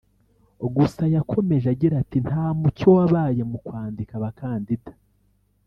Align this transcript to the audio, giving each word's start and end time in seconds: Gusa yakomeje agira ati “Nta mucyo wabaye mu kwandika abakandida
Gusa 0.75 1.03
yakomeje 1.15 1.67
agira 1.73 1.95
ati 2.03 2.17
“Nta 2.27 2.45
mucyo 2.59 2.87
wabaye 2.97 3.41
mu 3.51 3.57
kwandika 3.65 4.11
abakandida 4.15 4.91